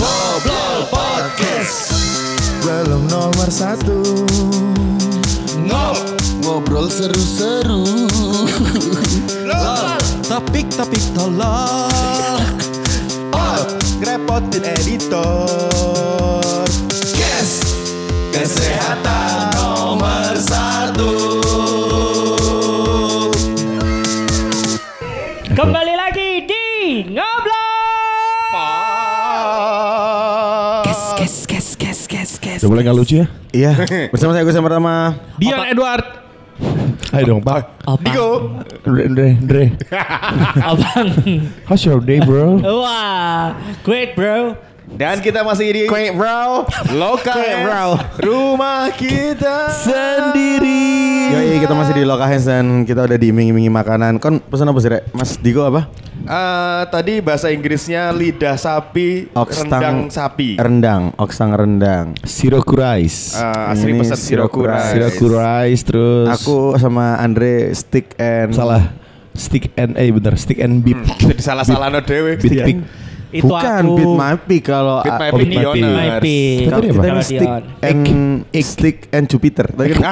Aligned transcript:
Ngobrol 0.00 0.88
Podcast 0.88 1.92
Belum 2.64 3.04
nomor 3.04 3.52
satu. 3.52 4.00
Ngob 5.60 5.96
Ngobrol 6.40 6.88
seru-seru. 6.88 8.08
Topik-topik 10.24 11.04
tolol. 11.12 12.40
Ngerepotin 14.00 14.64
editor. 14.64 15.44
Kes 17.12 17.60
Kesehatan 18.32 19.52
nomor 19.52 20.32
satu. 20.40 21.12
Kembali 25.52 25.89
kes. 32.50 32.58
Udah 32.62 32.70
mulai 32.70 32.82
gak 32.82 32.96
lucu 32.96 33.14
ya? 33.22 33.26
Iya 33.50 33.72
Bersama 34.12 34.34
saya 34.34 34.42
Gus 34.42 34.54
yang 34.54 34.66
pertama 34.66 35.14
Dian 35.38 35.62
Edward 35.66 36.06
Ayo 37.10 37.24
dong 37.26 37.42
Pak 37.42 37.82
Diko. 38.06 38.60
Dre, 38.86 39.04
Dre, 39.10 39.28
Dre 39.40 39.64
Abang. 40.70 41.08
How's 41.66 41.82
your 41.82 41.98
day 41.98 42.22
bro? 42.22 42.60
Wah, 42.62 43.56
great 43.82 44.14
bro. 44.14 44.54
Dan 44.90 45.22
kita 45.22 45.46
masih 45.46 45.70
di 45.70 45.82
Quick 45.86 46.18
bro 46.18 46.66
Loka 46.98 47.34
bro 47.62 47.94
Rumah 48.18 48.90
kita 48.90 49.70
Sendiri 49.70 51.09
Yoi 51.30 51.58
kita 51.58 51.72
masih 51.72 51.94
di 51.94 52.02
Loka 52.02 52.26
Hands 52.26 52.42
dan 52.42 52.82
kita 52.82 53.06
udah 53.06 53.14
diiming-imingi 53.14 53.70
makanan 53.70 54.18
Kon 54.18 54.42
pesan 54.42 54.66
apa 54.66 54.78
sih 54.78 54.90
Rek? 54.90 55.02
Mas 55.12 55.38
Diko 55.38 55.62
apa? 55.62 55.86
Eh, 56.20 56.82
tadi 56.86 57.22
bahasa 57.22 57.48
Inggrisnya 57.48 58.12
lidah 58.12 58.52
sapi, 58.54 59.30
rendang 59.32 60.10
sapi. 60.10 60.60
Rendang 60.60 61.16
Oksang 61.16 61.50
rendang 61.50 62.12
Siroku 62.20 62.76
rice 62.76 63.34
Eh, 63.34 63.70
asli 63.72 63.90
Ini 63.90 64.02
pesan 64.02 64.18
Siroku 64.18 64.60
rice. 64.62 64.90
Siroku 64.90 65.26
rice 65.30 65.82
terus 65.82 66.28
Aku 66.34 66.56
sama 66.76 67.16
Andre 67.16 67.72
stick 67.72 68.12
and 68.16 68.52
Salah 68.52 68.92
Stick 69.32 69.70
and 69.74 69.94
Eh 69.94 70.10
bener 70.10 70.34
Stick 70.34 70.58
and 70.58 70.82
beef 70.82 70.98
Jadi 71.16 71.38
salah-salah 71.38 71.88
no 71.88 72.02
dewe. 72.02 72.36
Beef 72.36 72.52
pig 72.52 72.78
Itu 73.30 73.46
Bukan 73.46 73.82
aku 73.86 73.94
Beat 73.94 74.12
My 74.18 74.34
Pig 74.42 74.62
kalau 74.66 74.98
Beat 75.06 75.18
My 75.22 75.30
oh, 75.30 75.38
Pig 75.38 75.48
Beat 75.54 75.86
My 75.86 76.08
Pig. 76.18 76.64
Kalau 76.66 76.82
kita 76.82 77.06
ini 77.06 77.22
stick 77.22 77.50
and 77.80 78.00
stick 78.66 78.96
and 79.14 79.24
Jupiter. 79.30 79.66
Tadi 79.70 79.88
kan 79.94 80.02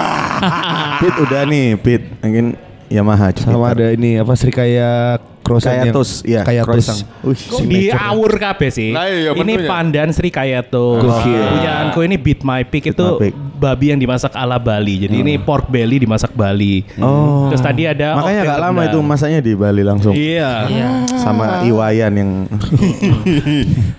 Pit 1.03 1.15
udah 1.19 1.43
nih, 1.51 1.67
Pit. 1.79 2.03
Mungkin 2.23 2.47
Yamaha 2.87 3.35
Jupiter. 3.35 3.55
Sama 3.59 3.75
ada 3.75 3.87
ini 3.91 4.23
apa 4.23 4.33
Serikaya 4.39 5.19
Croissant 5.49 5.73
yang- 5.73 5.89
Kayatos, 5.89 6.11
iya, 6.23 6.41
croissant. 6.61 7.01
Kok 7.25 7.65
di 7.65 7.89
awur 7.89 8.37
kabeh 8.37 8.69
sih. 8.69 8.93
Nah, 8.93 9.09
iya, 9.09 9.33
ini 9.33 9.57
ya. 9.57 9.65
pandan 9.65 10.13
Sri 10.13 10.29
Kayato. 10.29 11.01
Gokil. 11.01 11.41
Pujaanku 11.41 11.99
ini 12.05 12.17
Beat 12.17 12.45
My 12.45 12.63
Pig 12.63 12.93
itu 12.93 13.07
My 13.17 13.33
babi 13.59 13.91
yang 13.91 13.99
dimasak 13.99 14.37
ala 14.37 14.61
Bali. 14.61 15.09
Jadi 15.09 15.17
ini 15.19 15.35
pork 15.41 15.67
belly 15.67 15.99
dimasak 15.99 16.31
Bali. 16.31 16.85
Oh. 17.01 17.49
Terus 17.49 17.59
tadi 17.59 17.89
ada 17.89 18.15
Makanya 18.15 18.43
gak 18.47 18.61
lama 18.61 18.81
itu 18.85 18.99
masaknya 19.01 19.41
di 19.41 19.53
Bali 19.57 19.83
langsung. 19.83 20.13
Iya. 20.13 20.69
Sama 21.17 21.65
Iwayan 21.65 22.13
yang 22.15 22.31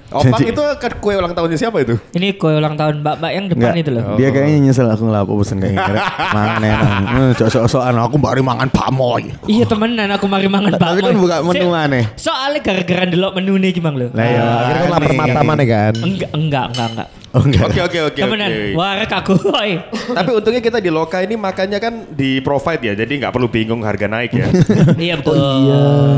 Opang 0.09 0.41
Jadi- 0.41 0.49
itu 0.49 0.61
kan 0.81 0.91
kue 0.97 1.13
ulang 1.13 1.37
tahunnya 1.37 1.53
siapa 1.53 1.85
itu? 1.85 1.93
Ini 2.17 2.33
kue 2.33 2.49
ulang 2.49 2.73
tahun 2.73 3.05
Mbak-mbak 3.05 3.29
yang 3.29 3.45
depan 3.45 3.61
Enggak, 3.69 3.83
itu 3.85 3.91
loh. 3.93 4.03
dia 4.17 4.29
kayaknya 4.33 4.57
nyesel 4.65 4.89
aku 4.89 5.05
ngelapo 5.05 5.37
pesen 5.37 5.61
kayak 5.61 5.77
gini. 5.77 5.99
Mangan 6.33 6.61
enak. 6.65 6.89
Eh, 7.37 7.49
Sok-sokan 7.53 7.93
aku 7.93 8.17
baru 8.17 8.41
mangan 8.41 8.73
pamoy. 8.73 9.29
Iya 9.45 9.69
temenan 9.69 10.09
aku 10.09 10.25
mari 10.25 10.49
mangan 10.49 10.73
Pak. 10.73 10.81
Tapi 10.81 10.99
kan 11.05 11.13
Moy. 11.13 11.21
buka 11.21 11.38
menu 11.43 11.67
mana? 11.69 11.99
Soalnya 12.15 12.59
gara-gara 12.59 13.05
delok 13.05 13.31
menu 13.37 13.55
nih 13.55 13.71
gimana 13.71 13.95
lo? 13.95 14.07
Lah 14.11 14.25
ya, 14.25 14.41
Akhirnya 14.41 14.81
kan 14.81 14.91
lapar 14.91 15.09
nih. 15.09 15.19
mata 15.19 15.41
mana 15.41 15.63
kan 15.63 15.93
Enggak, 15.95 16.31
enggak, 16.31 16.65
enggak, 16.69 16.87
enggak. 16.89 17.07
Oh 17.29 17.41
enggak. 17.45 17.65
Oke 17.69 17.79
oke 17.85 17.99
oke. 18.09 18.19
Temenan. 18.25 18.49
oke. 18.49 18.73
Wah, 18.73 18.91
aku. 19.05 19.33
Tapi 20.09 20.29
untungnya 20.33 20.61
kita 20.61 20.81
di 20.81 20.89
Loka 20.89 21.21
ini 21.21 21.37
makannya 21.37 21.77
kan 21.77 21.93
di 22.09 22.41
provide 22.41 22.81
ya, 22.81 22.93
jadi 22.97 23.13
nggak 23.21 23.29
perlu 23.29 23.45
bingung 23.45 23.85
harga 23.85 24.09
naik 24.09 24.33
ya. 24.33 24.49
Iya 25.09 25.13
betul. 25.21 25.37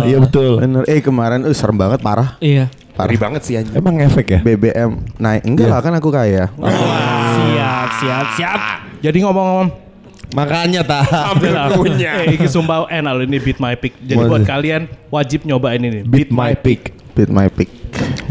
Iya 0.07 0.17
betul 0.23 0.51
Bener. 0.63 0.83
Eh 0.87 1.03
kemarin 1.03 1.43
eh 1.43 1.51
serem 1.51 1.75
banget 1.75 1.99
parah. 1.99 2.39
Iya. 2.39 2.71
Parah 2.95 3.11
banget 3.19 3.41
sih 3.43 3.59
anjing. 3.59 3.75
Emang 3.75 3.99
efek 3.99 4.25
ya? 4.27 4.39
BBM 4.39 5.03
naik. 5.19 5.43
Enggak 5.43 5.67
Iya. 5.67 5.73
lah 5.75 5.81
kan 5.83 5.93
aku 5.99 6.09
kaya. 6.09 6.47
Siap, 6.55 7.87
siap, 7.99 8.25
siap. 8.39 8.59
Jadi 9.01 9.17
ngomong-ngomong 9.19 9.90
Makanya 10.31 10.81
tak 10.87 11.03
Ambil 11.35 11.53
punya. 11.75 12.23
Eh, 12.23 12.39
ini 12.39 12.47
sumpah 12.47 12.87
enak 12.87 13.11
loh 13.11 13.23
ini 13.27 13.37
Beat 13.39 13.59
My 13.59 13.75
Pig. 13.75 13.93
Jadi 13.99 14.15
Waduh. 14.19 14.31
buat 14.31 14.43
kalian 14.47 14.81
wajib 15.11 15.43
nyobain 15.43 15.81
ini. 15.83 16.07
Beat 16.07 16.31
my 16.31 16.55
pig 16.55 16.95
Beat 17.11 17.27
my 17.27 17.51
pick. 17.51 17.67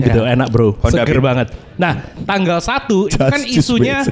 Gitu 0.01 0.25
enak 0.25 0.49
bro. 0.49 0.73
Honda 0.81 1.05
Seger 1.05 1.21
Beat. 1.21 1.27
banget. 1.29 1.49
Nah, 1.77 1.93
tanggal 2.25 2.61
1 2.61 3.09
itu 3.13 3.17
kan 3.21 3.41
isunya. 3.45 4.05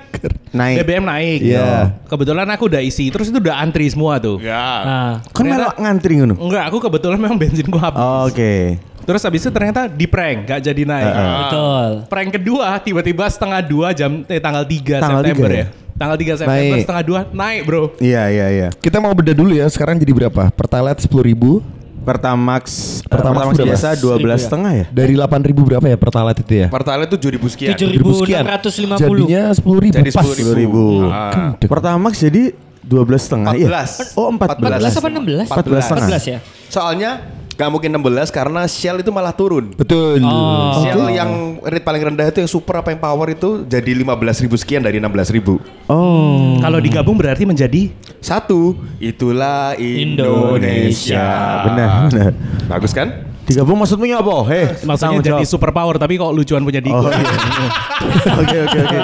Naik. 0.52 0.84
BBM 0.84 1.04
naik. 1.04 1.38
Iya. 1.44 2.00
Kebetulan 2.08 2.48
aku 2.48 2.68
udah 2.72 2.80
isi, 2.80 3.12
terus 3.12 3.28
itu 3.28 3.36
udah 3.40 3.60
antri 3.60 3.84
semua 3.88 4.16
tuh. 4.16 4.40
Ya. 4.40 4.64
Nah, 4.84 5.12
Kan 5.32 5.44
melok 5.44 5.76
ngantri 5.76 6.20
ngono. 6.20 6.36
Enggak, 6.40 6.64
aku 6.72 6.80
kebetulan 6.80 7.20
memang 7.20 7.36
bensinku 7.36 7.76
habis. 7.76 8.00
Oh, 8.00 8.28
Oke. 8.28 8.80
Terus 9.08 9.24
habis 9.24 9.40
itu 9.40 9.48
ternyata 9.48 9.88
di 9.88 10.04
prank, 10.04 10.44
gak 10.44 10.60
jadi 10.60 10.84
naik. 10.84 11.12
betul. 11.16 11.88
Prank 12.12 12.28
kedua 12.36 12.76
tiba-tiba 12.76 13.24
setengah 13.24 13.64
dua 13.64 13.96
jam 13.96 14.20
eh, 14.28 14.36
tanggal 14.36 14.68
3 14.68 15.00
Tanggal 15.00 15.22
September 15.24 15.48
3 15.48 15.56
ya. 15.56 15.56
ya? 15.56 15.66
Tanggal 15.96 16.16
3 16.20 16.38
September 16.44 16.60
Naik. 16.76 16.82
setengah 16.84 17.04
dua 17.08 17.20
naik 17.32 17.60
bro. 17.64 17.82
Iya 18.04 18.22
iya 18.28 18.46
iya. 18.52 18.68
Kita 18.68 19.00
mau 19.00 19.10
beda 19.16 19.32
dulu 19.32 19.56
ya 19.56 19.64
Sekarang 19.72 19.96
jadi 19.96 20.12
berapa? 20.12 20.52
Pertalite 20.52 21.00
10 21.08 21.24
ribu 21.24 21.64
Pertamax 22.04 23.00
Pertamax 23.08 23.34
Pertamax 23.34 23.56
berapa? 23.56 23.68
biasa 23.72 23.88
12 23.96 24.44
setengah 24.44 24.72
ya? 24.76 24.86
Dari 24.92 25.16
8 25.16 25.48
ribu 25.48 25.60
berapa 25.64 25.86
ya 25.88 25.96
Pertalite 25.96 26.40
itu 26.44 26.54
ya? 26.54 26.66
Pertalite 26.68 27.08
tuh 27.08 27.20
7000 27.32 27.48
sekian. 27.48 27.74
7.650. 27.74 29.00
Jadinya 29.00 29.42
10 29.56 29.84
ribu 29.88 29.96
Jadi 30.04 30.10
pas 30.12 30.24
10.000. 30.28 30.52
10 30.52 30.62
ribu. 30.62 30.84
Ah. 31.08 31.56
Pertamax 31.56 32.12
jadi 32.20 32.52
12 32.84 33.24
setengah 33.24 33.52
ya? 33.56 33.68
14. 33.72 34.20
Oh 34.20 34.28
14. 34.36 34.60
14 34.68 35.00
apa 35.00 35.08
16? 35.08 35.48
14 35.48 35.80
setengah. 35.80 36.08
14 36.20 36.32
ya? 36.32 36.38
Soalnya 36.68 37.37
nggak 37.58 37.68
mungkin 37.68 37.90
16 37.90 38.30
karena 38.30 38.62
Shell 38.64 39.02
itu 39.02 39.10
malah 39.10 39.34
turun. 39.34 39.74
Betul 39.74 40.22
Oh. 40.22 40.78
Shell 40.78 41.10
yang 41.10 41.30
rate 41.58 41.82
paling 41.82 42.02
rendah 42.06 42.30
itu 42.30 42.38
yang 42.38 42.46
super 42.46 42.78
apa 42.78 42.94
yang 42.94 43.02
power 43.02 43.26
itu 43.28 43.66
jadi 43.66 43.98
15.000 43.98 44.46
sekian 44.54 44.78
dari 44.78 45.02
16.000. 45.02 45.58
Oh. 45.90 46.54
Kalau 46.56 46.78
digabung 46.78 47.18
berarti 47.18 47.42
menjadi 47.42 47.90
Satu, 48.18 48.74
itulah 48.98 49.74
Indonesia. 49.74 51.26
Benar 51.66 51.90
benar. 52.06 52.30
Bagus 52.68 52.90
kan? 52.90 53.26
Digabung 53.42 53.80
maksudnya 53.80 54.20
apa? 54.20 54.44
Heh, 54.46 54.66
maksudnya 54.84 55.18
jadi 55.18 55.40
jawab. 55.40 55.48
super 55.48 55.70
power 55.72 55.96
tapi 55.96 56.14
kok 56.14 56.28
lucuan 56.30 56.60
punya 56.60 56.78
Diko. 56.78 57.00
Oh 57.00 57.08
iya. 57.08 57.26
Oke 58.38 58.56
oke 58.60 58.78
oke. 58.78 58.98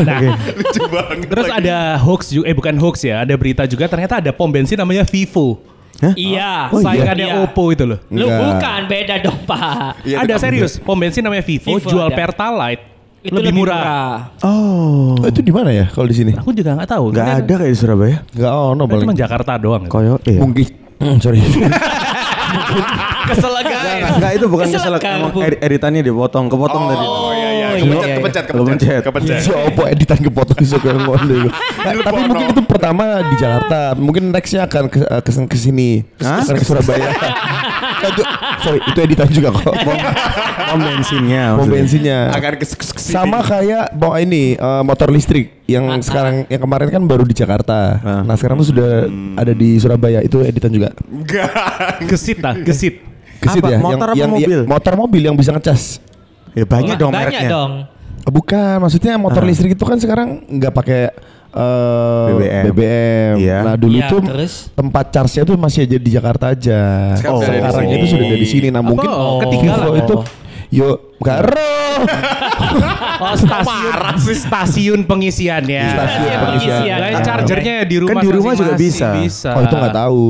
Nah, 0.00 0.18
Lucu 0.54 0.82
banget. 0.88 1.28
terus 1.28 1.48
ada 1.50 1.76
hoax 1.98 2.32
juga 2.32 2.48
eh 2.48 2.54
bukan 2.54 2.74
hoax 2.78 3.04
ya, 3.04 3.20
ada 3.20 3.34
berita 3.34 3.66
juga 3.66 3.84
ternyata 3.84 4.16
ada 4.16 4.30
pom 4.32 4.48
bensin 4.48 4.78
namanya 4.78 5.04
Vivo. 5.04 5.60
Iya. 6.18 6.74
Oh, 6.74 6.80
iya? 6.82 6.84
Saingannya 6.84 7.26
Iya. 7.30 7.42
Oppo 7.46 7.70
itu 7.70 7.84
loh. 7.86 7.98
Lu 8.10 8.26
bukan 8.26 8.80
beda 8.90 9.14
dong, 9.22 9.38
Pak. 9.46 10.02
Iya, 10.02 10.16
ada 10.26 10.34
serius, 10.34 10.82
pom 10.82 10.98
bensin 10.98 11.22
namanya 11.22 11.46
Vivo, 11.46 11.78
Vivo 11.78 11.86
jual 11.86 12.10
ada. 12.10 12.16
Pertalite 12.18 12.82
Itu 13.22 13.38
lebih, 13.38 13.54
murah. 13.54 14.34
Oh. 14.42 15.14
Oh, 15.14 15.26
itu 15.30 15.38
di 15.46 15.54
mana 15.54 15.70
ya 15.70 15.86
kalau 15.86 16.10
di 16.10 16.16
sini? 16.18 16.34
Aku 16.34 16.50
juga 16.50 16.74
nggak 16.74 16.90
tahu. 16.90 17.14
Gak 17.14 17.22
Kan- 17.22 17.38
ada 17.46 17.54
kayak 17.62 17.70
di 17.70 17.78
Surabaya. 17.78 18.16
Enggak 18.34 18.52
ono 18.52 18.82
cuma 18.82 18.92
paling. 18.98 19.14
Jakarta 19.14 19.52
doang. 19.62 19.86
Koyo 19.86 20.18
iya. 20.26 20.42
Mungkin 20.42 20.66
Hmm, 21.02 21.18
sorry. 21.18 21.42
Kesel 23.28 23.54
guys. 23.66 24.12
Enggak 24.18 24.32
itu 24.38 24.46
bukan 24.46 24.66
Kesel 24.70 24.94
kesel 24.98 25.58
editannya 25.58 26.02
dipotong, 26.06 26.46
kepotong 26.46 26.82
tadi. 26.94 27.06
Oh 27.06 27.30
iya 27.31 27.31
iya, 27.52 27.66
Oh, 27.68 27.76
kepencet 27.76 28.08
iya, 28.08 28.16
kepencet 28.16 28.44
Kepencet. 28.44 28.46
kepencet 28.48 29.02
kepencet. 29.04 29.40
Ya 29.44 29.58
apa 29.68 29.82
editan 29.92 30.18
kepotong 30.18 30.58
iso 30.60 30.76
kayak 30.80 30.96
ngono 30.98 31.34
iku. 31.36 31.50
Nah, 31.82 31.92
Tapi 31.98 32.20
mungkin 32.24 32.46
itu 32.54 32.62
pertama 32.62 33.04
di 33.26 33.34
Jakarta, 33.36 33.80
mungkin 33.98 34.30
nextnya 34.30 34.70
akan 34.70 34.86
ke 34.86 35.02
ke, 35.02 35.30
ke 35.50 35.56
sini, 35.58 36.06
ke 36.14 36.62
Surabaya. 36.62 37.10
itu, 38.12 38.22
sorry, 38.62 38.78
itu 38.82 38.98
editan 39.02 39.28
juga 39.30 39.48
kok. 39.50 39.74
Pom 40.72 40.78
bensinnya. 40.80 41.58
maksudnya. 41.58 41.74
bensinnya. 41.74 42.18
Akan. 42.32 42.52
Sama 42.96 43.38
kayak 43.42 43.92
bawa 43.92 44.22
ini 44.22 44.54
eh, 44.54 44.82
motor 44.82 45.10
listrik 45.10 45.62
yang 45.66 46.00
sekarang 46.00 46.46
yang 46.48 46.62
kemarin 46.62 46.88
kan 46.90 47.02
baru 47.02 47.26
di 47.26 47.34
Jakarta. 47.34 47.98
Ah. 47.98 48.22
Nah, 48.22 48.34
sekarang 48.38 48.62
tuh 48.62 48.68
sudah 48.72 49.06
ada 49.36 49.52
di 49.52 49.76
Surabaya. 49.78 50.22
Itu 50.22 50.40
editan 50.42 50.70
juga. 50.70 50.94
Enggak. 51.06 51.50
Gesit 52.06 52.38
lah, 52.40 52.54
gesit. 52.62 53.02
Kesit 53.42 53.58
Apa? 53.58 53.74
ya, 53.74 53.78
Motor 53.82 54.08
apa 54.14 54.14
yang, 54.14 54.30
yang, 54.30 54.32
mobil? 54.38 54.60
motor 54.70 54.94
mobil 54.94 55.22
yang 55.26 55.34
bisa 55.34 55.50
ngecas. 55.50 55.98
Ya 56.52 56.64
banyak 56.64 56.96
dong 56.96 57.10
Banyak 57.10 57.28
mereknya. 57.30 57.50
dong. 57.50 57.72
Eh, 58.18 58.30
Bukan, 58.30 58.74
maksudnya 58.78 59.16
motor 59.16 59.40
Ah. 59.40 59.48
listrik 59.48 59.72
itu 59.72 59.82
kan 59.82 59.96
sekarang 59.96 60.28
nggak 60.46 60.70
pakai 60.70 61.00
eh, 61.50 62.26
BBM. 62.30 62.64
BBM. 62.66 63.34
Iya. 63.38 63.58
Nah 63.62 63.74
dulu 63.74 63.92
Iya, 63.94 64.08
tuh 64.08 64.20
terus? 64.22 64.52
tempat 64.72 65.04
charge-nya 65.10 65.42
tuh 65.44 65.56
masih 65.56 65.80
aja 65.82 65.96
di 65.96 66.10
Jakarta 66.10 66.44
aja. 66.48 66.80
Sekarang 67.14 67.34
Oh, 67.34 67.40
sekarang 67.42 67.88
itu 67.90 68.06
sudah 68.08 68.26
ada 68.26 68.38
di 68.38 68.46
sini. 68.46 68.68
Nah 68.68 68.78
Apa? 68.78 68.88
mungkin 68.88 69.08
Oh, 69.08 69.36
ketinggalan. 69.38 69.84
Vivo 69.86 69.96
itu 69.98 70.16
yo 70.70 70.88
nggak 71.18 71.38
roh. 71.46 71.98
Oh, 73.22 73.36
stasiun, 73.36 73.94
stasiun 74.34 75.00
pengisiannya. 75.04 75.82
Stasiun 75.84 76.24
Iya, 76.24 76.38
pengisian. 76.40 76.78
pengisian. 76.80 76.98
Lain 76.98 77.18
chargernya 77.22 77.76
di 77.84 77.96
rumah. 77.96 78.10
Kan 78.10 78.24
di 78.24 78.30
rumah 78.32 78.52
juga 78.52 78.72
masing-masing. 78.72 79.12
bisa. 79.22 79.50
Oh 79.52 79.62
itu 79.62 79.74
nggak 79.76 79.94
tahu. 79.94 80.26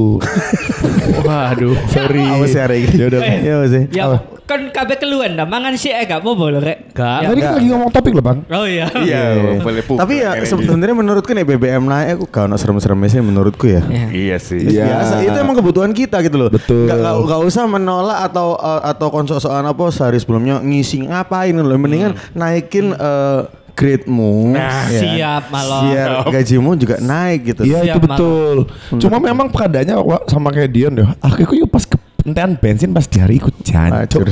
Waduh. 1.27 1.75
Sorry. 1.87 2.25
Apa 2.27 2.45
sih 2.47 2.61
hari 2.61 2.77
ini? 2.83 2.95
Ya 3.01 3.07
udah. 3.09 3.21
Iya 3.23 3.53
apa 3.55 3.67
sih? 3.69 3.83
Ya 3.91 4.03
Apa? 4.05 4.17
kan 4.19 4.42
kabeh 4.83 4.97
keluhan 4.99 5.39
dah. 5.39 5.47
Mangan 5.47 5.79
sih 5.79 5.95
eh 5.95 6.03
gak 6.03 6.21
apa-apa 6.21 6.45
lho, 6.51 6.61
Rek. 6.61 6.79
Gak. 6.91 7.19
Ya. 7.23 7.29
Tadi 7.31 7.41
kan 7.41 7.53
lagi 7.57 7.69
ngomong 7.71 7.91
topik 7.95 8.13
loh 8.19 8.25
bang. 8.27 8.39
Oh 8.51 8.67
iya. 8.67 8.87
Iya, 8.99 9.23
boleh 9.63 9.83
pupuk. 9.87 10.03
Tapi 10.03 10.15
ya 10.19 10.31
sebenarnya 10.43 10.97
menurutku 10.99 11.31
nih 11.31 11.45
BBM 11.47 11.85
naik 11.87 12.09
aku 12.19 12.25
gak 12.27 12.45
ono 12.51 12.57
serem-seremnya 12.59 13.09
sih 13.09 13.21
menurutku 13.23 13.65
ya. 13.71 13.83
Iya. 13.87 14.07
Iya 14.11 14.37
sih. 14.43 14.61
Iya. 14.67 14.85
Biasa 14.91 15.15
itu 15.23 15.39
emang 15.39 15.57
kebutuhan 15.57 15.91
kita 15.95 16.19
gitu 16.27 16.37
loh. 16.37 16.51
Betul. 16.51 16.91
Gak, 16.91 17.41
usah 17.43 17.65
menolak 17.71 18.29
atau 18.31 18.59
uh, 18.59 18.83
atau 18.83 19.09
konsol-soal 19.11 19.63
apa 19.63 19.85
sehari 19.95 20.19
sebelumnya 20.19 20.59
ngisi 20.59 21.07
ngapain 21.07 21.55
loh. 21.55 21.79
Mendingan 21.79 22.19
naikin 22.35 22.95
uh, 22.99 23.47
grade-mu. 23.73 24.53
Nah, 24.53 24.87
ya. 24.89 25.01
siap, 25.01 25.43
malah. 25.49 25.83
Biar 25.89 26.11
gajimu 26.29 26.77
juga 26.77 27.01
naik 27.01 27.55
gitu. 27.55 27.63
Iya 27.65 27.81
Siap, 27.83 27.97
itu 27.97 27.99
betul. 28.05 28.57
Cuma 29.01 29.17
memang 29.19 29.49
keadaannya 29.49 29.97
Wak, 29.99 30.23
sama 30.29 30.53
kayak 30.53 30.71
Dion 30.71 30.93
deh. 30.93 31.09
Aku 31.25 31.57
yuk 31.57 31.73
pas 31.73 31.85
kepentingan 31.89 32.61
bensin 32.61 32.91
pas 32.93 33.05
di 33.09 33.19
hari 33.19 33.41
ikut 33.41 33.55
jancuk. 33.65 34.29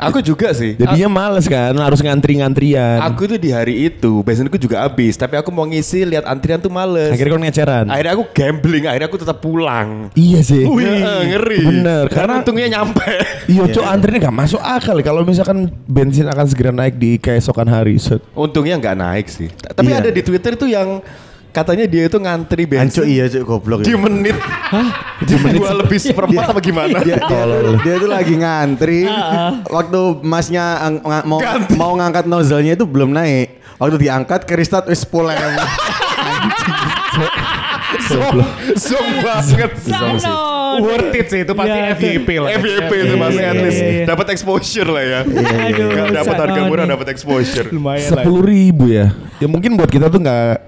Aku 0.00 0.18
juga 0.20 0.48
sih. 0.50 0.74
Jadinya 0.74 1.08
males 1.08 1.44
kan, 1.44 1.76
harus 1.76 2.00
ngantri-ngantrian. 2.00 3.04
Aku 3.04 3.28
tuh 3.28 3.36
di 3.36 3.52
hari 3.52 3.86
itu 3.86 4.24
bensinku 4.24 4.56
juga 4.56 4.80
habis, 4.82 5.14
tapi 5.14 5.36
aku 5.36 5.48
mau 5.48 5.64
ngisi 5.64 6.04
lihat 6.04 6.24
antrian 6.24 6.56
tuh 6.56 6.72
males. 6.72 7.12
Akhirnya 7.12 7.32
kau 7.32 7.42
ngeceran. 7.42 7.84
Akhirnya 7.86 8.12
aku 8.14 8.24
gambling, 8.32 8.84
akhirnya 8.86 9.08
aku 9.08 9.18
tetap 9.18 9.38
pulang. 9.38 10.08
Iya 10.14 10.40
sih. 10.40 10.64
Heeh, 10.64 11.20
ngeri. 11.28 11.60
Bener, 11.60 12.04
Karena 12.08 12.16
karena 12.16 12.32
untungnya 12.40 12.66
nyampe. 12.70 13.10
Iya, 13.46 13.64
cok 13.68 13.84
antrinya 13.84 14.18
gak 14.26 14.36
masuk 14.36 14.60
akal 14.60 14.96
kalau 15.02 15.20
misalkan 15.22 15.68
bensin 15.84 16.24
akan 16.24 16.46
segera 16.46 16.70
naik 16.70 16.96
di 16.96 17.18
keesokan 17.18 17.66
hari. 17.66 17.98
Set. 17.98 18.22
untungnya 18.32 18.78
nggak 18.78 18.96
naik 18.96 19.26
sih. 19.28 19.50
T- 19.50 19.74
Tapi 19.74 19.90
Iya. 19.90 20.00
ada 20.00 20.10
di 20.10 20.22
Twitter 20.22 20.54
itu 20.54 20.64
yang 20.64 21.02
katanya 21.50 21.84
dia 21.84 22.06
itu 22.06 22.16
ngantri 22.16 22.62
Anco 22.64 23.02
bensin 23.02 23.04
iya 23.04 23.24
cuk 23.26 23.42
goblok. 23.44 23.78
di 23.82 23.92
menit. 23.92 24.36
Di 25.20 25.34
menit 25.36 25.58
dua 25.58 25.74
lebih 25.76 25.98
seperempat 25.98 26.54
apa 26.54 26.60
gimana? 26.60 27.02
dia, 27.02 27.18
dia, 27.18 27.42
dia 27.82 27.94
tuh 27.98 28.06
lagi 28.06 28.34
ngantri 28.34 29.04
waktu 29.66 30.00
masnya 30.22 30.64
ang- 30.80 31.02
nga- 31.02 31.26
mau 31.26 31.38
Ganti. 31.38 31.74
mau 31.74 31.92
ngangkat 31.92 32.24
nozzle-nya 32.24 32.72
itu 32.72 32.86
belum 32.86 33.10
naik 33.10 33.58
waktu 33.76 33.96
diangkat 33.98 34.46
ke 34.46 34.54
restart 34.54 34.86
wis 34.86 35.02
puleng 35.02 35.36
Zong, 38.00 38.38
zong 38.76 39.10
banget. 39.20 39.70
Worth 40.78 41.10
it 41.12 41.26
sih 41.26 41.42
itu 41.42 41.52
pasti 41.52 41.74
Iya, 41.74 41.94
FYP 41.94 42.28
lah. 42.38 42.48
FYP 42.54 42.92
itu 43.02 43.14
masih 43.18 43.42
at 43.42 43.56
least 43.58 43.80
dapat 44.06 44.26
exposure 44.30 44.88
lah 44.88 45.02
ya. 45.02 45.20
Aduh, 45.26 46.14
dapat 46.14 46.36
harga 46.38 46.60
murah 46.64 46.86
dapat 46.86 47.10
exposure. 47.10 47.66
Lumayan 47.70 48.06
lah. 48.06 48.22
Sepuluh 48.22 48.42
ribu 48.46 48.86
ya. 48.86 49.10
Ya 49.42 49.50
mungkin 49.50 49.74
buat 49.74 49.90
kita 49.90 50.06
tuh 50.06 50.22
nggak 50.22 50.62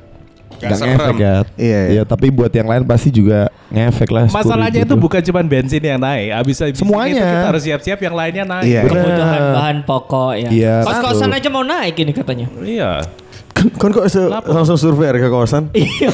Nggak 0.62 0.78
nggak 0.78 0.78
serem. 0.78 0.94
ngefek 0.94 1.16
ya. 1.18 1.34
Iya, 1.58 1.80
iya. 1.90 2.02
tapi 2.06 2.26
buat 2.30 2.52
yang 2.54 2.68
lain 2.70 2.82
pasti 2.86 3.10
juga 3.10 3.50
ngefek 3.68 4.10
lah. 4.14 4.24
10.000 4.30 4.38
Masalahnya 4.38 4.80
itu 4.86 4.94
bukan 4.94 5.20
cuma 5.26 5.40
bensin 5.42 5.82
yang 5.82 5.98
naik, 5.98 6.28
habis 6.30 6.56
habis 6.62 6.78
Semuanya. 6.78 7.18
itu 7.18 7.34
kita 7.34 7.48
harus 7.50 7.62
siap-siap 7.66 7.98
yang 7.98 8.14
lainnya 8.14 8.44
naik. 8.46 8.70
Iya. 8.70 8.80
Kebutuhan 8.86 9.40
bahan 9.58 9.76
pokok 9.82 10.32
ya. 10.38 10.48
Iya, 10.48 10.74
Kos-kosan 10.86 11.30
aja 11.34 11.48
mau 11.50 11.66
naik 11.66 11.94
ini 11.98 12.12
katanya. 12.14 12.46
Iya. 12.62 13.02
Kon 13.52 13.90
kok 13.90 14.06
se- 14.06 14.26
langsung 14.26 14.74
survei 14.74 15.06
harga 15.06 15.28
kosan 15.28 15.70
Iya. 15.76 16.10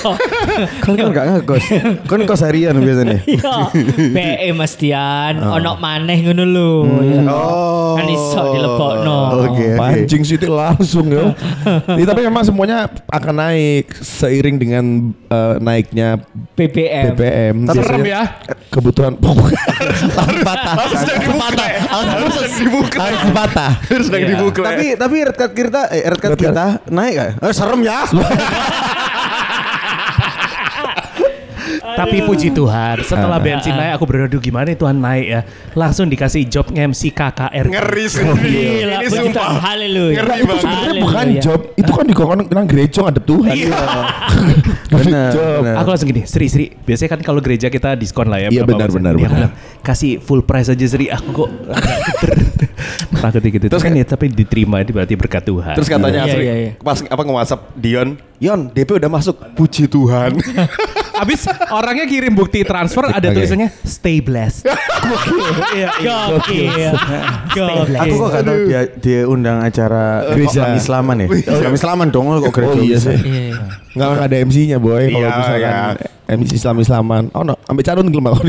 kon 0.80 0.94
kan 0.94 1.08
gak 1.08 1.24
ngekos 1.38 1.64
kon 2.04 2.20
kos 2.22 2.42
harian 2.42 2.76
biasanya 2.76 3.24
Iya. 3.28 3.72
PE 4.12 4.48
Mas 4.52 4.74
Dian, 4.74 5.38
ono 5.38 5.74
maneh 5.76 6.18
ngono 6.20 6.44
lho. 6.44 6.72
ya. 7.00 7.20
Oh. 7.26 7.94
Kan 7.94 8.06
iso 8.06 8.40
dilebokno. 8.52 9.16
Oke, 9.34 9.48
oke. 9.48 9.66
Pancing 9.74 10.22
situ 10.22 10.46
langsung 10.46 11.08
ya. 11.08 11.32
Iya, 11.98 12.04
tapi 12.06 12.20
memang 12.22 12.42
semuanya 12.42 12.86
akan 13.06 13.34
naik 13.34 13.90
seiring 13.96 14.56
dengan 14.56 14.84
eh, 15.24 15.54
naiknya 15.58 16.20
BBM. 16.54 17.04
BBM. 17.12 17.54
Serem 17.70 18.02
ya. 18.04 18.22
Kebutuhan 18.68 19.16
harus 19.16 20.00
patah. 20.44 20.74
Harus 20.76 21.00
dibuka. 21.02 21.66
Harus 21.88 22.54
dibuka. 22.54 22.98
Harus 23.00 23.20
patah. 23.30 23.72
Harus 23.82 24.06
sedang 24.06 24.24
dibuka. 24.26 24.60
tapi 24.64 24.86
tapi 24.94 25.16
red 25.22 25.36
card 25.36 25.52
kita 25.52 25.80
eh, 25.90 26.02
red 26.04 26.18
card 26.18 26.32
Red 26.34 26.40
card. 26.40 26.52
kita 26.52 26.66
naik 26.88 27.12
gak 27.14 27.27
eh, 27.42 27.52
serem 27.52 27.82
ya 27.82 28.04
Tapi 31.98 32.22
puji 32.22 32.54
Tuhan, 32.54 33.02
setelah 33.02 33.42
bensin 33.42 33.74
naik 33.74 33.98
aku 33.98 34.04
berdoa 34.06 34.38
gimana 34.38 34.70
Tuhan 34.70 34.96
naik 35.02 35.26
ya. 35.26 35.40
Langsung 35.74 36.06
dikasih 36.06 36.46
job 36.46 36.70
MC 36.70 37.10
KKR. 37.10 37.66
Ngeri 37.66 38.06
sih. 38.06 38.22
Gila, 38.22 39.02
Ini 39.02 39.08
sumpah. 39.10 39.50
Haleluya. 39.58 40.22
Ngeri 40.22 40.34
Itu 40.38 40.46
banget. 40.46 40.62
sebenarnya 40.62 41.02
bukan 41.02 41.26
job, 41.42 41.60
itu 41.74 41.90
kan 41.90 42.04
dikongkon 42.06 42.38
nang 42.54 42.66
gereja 42.70 42.98
ngadep 43.02 43.24
Tuhan. 43.26 43.54
benar 44.94 45.30
Job. 45.34 45.60
benar. 45.66 45.74
Aku 45.82 45.88
langsung 45.90 46.08
gini, 46.08 46.22
Sri 46.24 46.46
Sri, 46.46 46.70
biasanya 46.72 47.10
kan 47.18 47.20
kalau 47.26 47.40
gereja 47.42 47.66
kita 47.68 47.98
diskon 47.98 48.30
lah 48.30 48.38
ya. 48.40 48.48
Iya, 48.48 48.62
benar, 48.62 48.88
benar, 48.88 49.14
benar. 49.18 49.50
kasih 49.82 50.22
full 50.22 50.46
price 50.46 50.70
aja 50.70 50.86
Sri, 50.86 51.10
aku 51.10 51.28
kok 51.44 51.50
takut 53.22 53.42
gitu. 53.42 53.66
Terus 53.66 53.82
kan 53.82 53.92
ya 53.92 54.04
tapi 54.06 54.30
diterima 54.30 54.80
itu 54.80 54.94
berarti 54.94 55.14
berkat 55.18 55.42
Tuhan. 55.44 55.74
Terus 55.74 55.88
katanya 55.90 56.24
Iya, 56.24 56.30
Asri, 56.30 56.42
iya, 56.46 56.54
iya. 56.54 56.70
pas 56.78 56.98
apa 57.02 57.22
nge-WhatsApp 57.26 57.60
Dion, 57.74 58.08
Yon, 58.38 58.60
DP 58.70 59.02
udah 59.02 59.10
masuk. 59.10 59.34
Puji 59.58 59.90
Tuhan. 59.90 60.38
Habis 61.18 61.40
orangnya 61.68 62.06
kirim 62.06 62.32
bukti 62.32 62.62
transfer 62.62 63.10
ada 63.10 63.28
tulisannya 63.28 63.68
stay 63.82 64.22
blessed. 64.22 64.66
Iya, 65.72 65.88
iya. 66.04 66.16
Gokil. 66.28 66.68
Gokil. 67.48 67.96
Aku 67.96 68.14
kok 68.20 68.28
gak 68.28 68.42
tau 68.44 68.56
dia, 68.68 68.80
dia 69.00 69.20
undang 69.24 69.64
acara 69.64 70.26
Gereja. 70.36 70.68
Islam 70.68 70.68
Islaman 70.76 71.16
ya 71.24 71.26
Islam 71.32 71.72
Islaman 71.72 72.08
dong 72.12 72.26
kok 72.44 72.52
gereja 72.52 72.76
Oh 72.76 72.84
iya 72.84 72.98
sih. 73.00 73.16
Iya. 73.98 74.00
Nggak 74.00 74.14
nggak 74.14 74.28
ada 74.28 74.36
MC-nya 74.40 74.78
boy. 74.78 75.02
Kalau 75.04 75.18
Iya, 75.18 75.28
misalkan 75.34 75.58
iya. 75.58 76.08
MC 76.28 76.50
Islam 76.54 76.76
Islaman. 76.78 77.24
Oh 77.32 77.40
no, 77.40 77.56
ambil 77.64 77.82
calon 77.82 78.06
gelem 78.06 78.26
aku. 78.28 78.40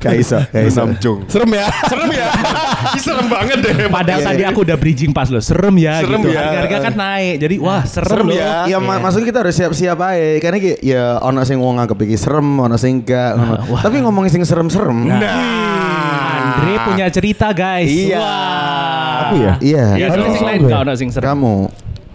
Gak 0.00 0.16
iso 0.16 0.40
gak 0.42 0.64
iso 0.64 0.80
Samjung. 0.80 1.28
Serem 1.28 1.52
ya. 1.52 1.68
Serem 1.86 2.08
ya. 2.10 2.28
Ih, 2.96 3.00
serem 3.00 3.26
banget 3.28 3.58
deh. 3.60 3.74
Padahal 3.86 4.20
tadi 4.24 4.42
aku 4.42 4.64
udah 4.64 4.74
bridging 4.74 5.12
pas 5.12 5.28
loh, 5.28 5.38
serem 5.38 5.76
ya 5.76 6.00
Serem 6.00 6.18
gitu. 6.18 6.32
ya. 6.32 6.40
Harga-harga 6.40 6.76
kan 6.82 6.94
naik. 6.96 7.34
Jadi 7.36 7.54
wah 7.60 7.82
serem, 7.84 8.08
Serem 8.08 8.26
loh. 8.26 8.34
ya. 8.34 8.64
Iya, 8.64 8.78
ma- 8.80 8.96
maksudnya 8.98 9.28
kita 9.28 9.38
harus 9.40 9.54
siap-siap 9.54 9.98
aja 10.00 10.40
Karena 10.40 10.56
ki, 10.56 10.72
ya 10.80 11.20
ono 11.20 11.44
sing 11.44 11.60
wong 11.60 11.76
nganggep 11.76 12.00
iki 12.00 12.16
serem, 12.16 12.48
ono 12.48 12.74
sing 12.74 13.04
enggak. 13.04 13.36
ngono. 13.36 13.76
Tapi 13.76 13.96
ngomongin 14.00 14.30
sing 14.32 14.42
serem-serem. 14.42 14.98
Andre 15.20 16.74
punya 16.88 17.06
cerita 17.12 17.52
guys. 17.52 17.88
Iya. 17.88 18.16
Wah. 18.16 19.16
Aku 19.28 19.34
ya. 19.36 19.54
Iya. 19.60 19.84
Ya, 19.96 20.06
terus 20.08 20.40
yang 20.40 20.64
lain 20.64 20.96
sing 20.96 21.08
serem. 21.12 21.28
Kamu. 21.28 21.56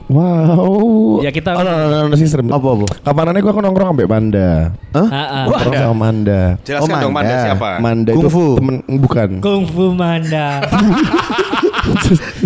Wow. 0.05 1.17
Ya, 1.19 1.33
kita- 1.33 1.57
Oh, 1.57 1.65
no, 1.65 1.71
no, 1.71 1.85
no, 1.89 1.97
no, 2.05 2.15
serem. 2.15 2.45
Apa, 2.47 2.67
apa? 2.77 2.85
Kapanannya 3.01 3.41
gua 3.41 3.51
aku 3.51 3.61
nongkrong 3.61 3.89
sampai 3.89 4.05
Manda. 4.05 4.49
Hah? 4.93 5.07
Ah, 5.07 5.17
ah. 5.17 5.43
Nongkrong 5.49 5.73
sama 5.73 5.95
Manda. 5.97 6.41
Jelaskan 6.61 6.85
Oh, 6.85 7.01
dong 7.01 7.13
Manda 7.13 7.33
Manda. 7.33 7.43
siapa? 7.43 7.69
Manda 7.79 8.11
Kung 8.13 8.21
itu 8.21 8.29
fu. 8.29 8.45
temen 8.53 8.75
bukan. 8.99 9.29
Kung 9.41 9.63
Fu 9.65 9.85
Manda. 9.97 10.47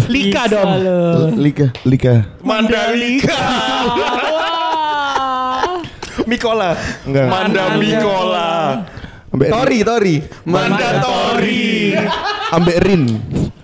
Lika 0.07 0.43
dong. 0.47 0.69
lo. 0.79 0.99
Lika. 1.35 1.67
Lika. 1.83 2.15
Mandalika. 2.39 3.39
Mikola. 6.23 6.69
Enggak. 7.03 7.27
Manda 7.27 7.63
Mikola. 7.75 8.49
Ambek 9.29 9.49
Tori, 9.51 9.77
Tori. 9.83 10.15
Mandatori. 10.43 11.93
Ambek 12.49 12.77
Rin. 12.81 13.03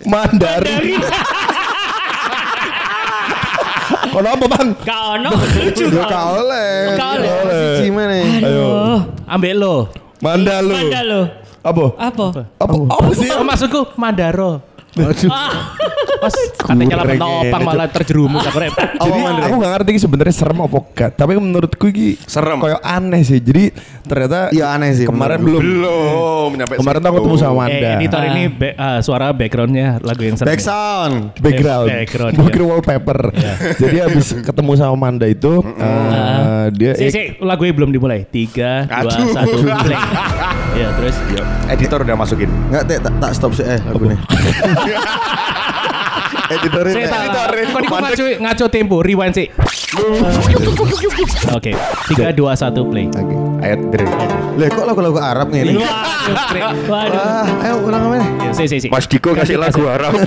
Mandarin. 0.05 1.01
Kalau 4.15 4.29
apa 4.31 4.45
bang? 4.47 4.67
Gak 4.79 5.01
ono 5.19 5.29
lucu 5.35 5.85
Gak 5.91 6.07
gak? 6.07 6.23
oleh. 6.39 6.71
Gak 6.95 7.09
oleh. 7.19 7.31
Siji 7.51 7.91
mana? 7.91 8.15
Ayo. 8.15 8.67
Ambek 9.27 9.53
lo. 9.59 9.91
Manda 10.23 10.63
lu. 10.63 10.71
Manda 10.71 11.01
lo. 11.03 11.21
Apa? 11.59 11.85
Apa? 11.99 12.25
Apa? 12.55 12.75
Apa 12.95 13.11
sih? 13.11 13.27
Oh, 13.35 13.43
maksudku 13.43 13.91
Mandaro. 13.99 14.63
Ah, 14.95 15.75
Pas 16.15 16.31
katanya 16.55 16.95
lah 16.95 17.05
penopang 17.05 17.61
malah 17.61 17.87
terjerumus 17.87 18.41
aku 18.41 18.57
repot. 18.57 18.87
Jadi 18.87 19.19
aku 19.43 19.55
gak 19.57 19.71
ngerti 19.73 19.89
ini 19.89 19.99
sebenarnya 19.99 20.33
serem 20.33 20.57
apa 20.57 20.77
enggak. 20.79 21.09
Tapi 21.13 21.31
menurutku 21.35 21.85
ini 21.87 22.15
Serem. 22.23 22.57
Kayak 22.57 22.81
aneh 22.81 23.21
sih. 23.21 23.37
Jadi 23.37 23.63
ternyata 24.01 24.49
Iya, 24.49 24.71
aneh 24.71 24.89
sih, 24.93 25.05
Kemarin 25.05 25.37
belum. 25.37 25.59
Belum 25.59 26.49
nyampe 26.55 26.73
Kemarin 26.75 26.97
tuh 26.97 27.09
aku 27.09 27.17
ketemu 27.19 27.37
sama 27.37 27.51
Eh, 27.51 27.57
Wanda. 27.57 27.89
editor 27.93 28.21
ini 28.25 28.43
ba- 28.47 28.75
ah, 28.77 28.99
suara 29.01 29.27
backgroundnya 29.29 29.87
lagu 29.99 30.21
yang 30.21 30.35
serem. 30.35 30.49
Back 30.49 30.61
sound. 30.61 31.15
background, 31.37 31.87
Background, 31.91 32.33
background 32.33 32.69
wallpaper. 32.71 33.19
Jadi 33.75 33.97
habis 33.99 34.25
ketemu 34.33 34.71
sama 34.75 34.95
Manda 34.97 35.25
itu, 35.25 35.59
eh, 35.61 36.65
dia 36.71 36.91
Si, 36.95 37.05
si, 37.09 37.21
lagunya 37.37 37.73
belum 37.73 37.91
dimulai. 37.91 38.23
Tiga, 38.25 38.87
dua, 38.87 39.11
satu, 39.29 39.57
play. 39.61 39.97
ya 40.75 40.87
terus. 40.99 41.15
Editor 41.71 41.99
udah 42.03 42.15
masukin. 42.19 42.51
Enggak, 42.69 42.83
Teh, 42.85 42.97
tak, 42.99 43.13
tak 43.17 43.31
stop 43.31 43.51
sih 43.55 43.65
eh 43.65 43.79
lagu 43.81 44.05
nih. 44.05 44.19
Editorin. 46.45 46.93
Saya 46.93 47.07
eh. 47.09 47.65
ini 47.65 47.87
kok 47.89 47.99
ngaco, 48.01 48.23
ngaco 48.37 48.65
tempo, 48.69 48.97
rewind 49.01 49.33
sih. 49.33 49.47
Oke, 51.53 51.73
tiga, 52.11 52.29
dua, 52.35 52.53
satu, 52.53 52.85
play. 52.85 53.09
Oke. 53.09 53.35
Ayat 53.65 53.79
dari 53.89 54.05
Lah 54.55 54.67
kok 54.69 54.85
lagu-lagu 54.85 55.17
Arab 55.17 55.47
nih? 55.49 55.65
ini? 55.65 55.81
Waduh. 55.81 57.17
Wah, 57.17 57.45
ayo 57.65 57.75
ulang 57.81 58.01
apa? 58.13 58.17
Ya, 58.45 58.51
si, 58.53 58.69
si, 58.69 58.77
si. 58.85 58.87
Mas 58.93 59.09
Diko 59.09 59.33
kasih 59.33 59.57
lagu 59.57 59.83
Arab. 59.89 60.13